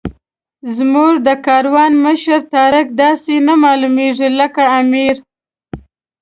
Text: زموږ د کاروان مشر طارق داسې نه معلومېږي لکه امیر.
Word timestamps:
زموږ 0.75 1.13
د 1.27 1.29
کاروان 1.45 1.91
مشر 2.05 2.39
طارق 2.53 2.87
داسې 3.03 3.33
نه 3.47 3.53
معلومېږي 3.63 4.29
لکه 4.39 4.63
امیر. 4.79 5.15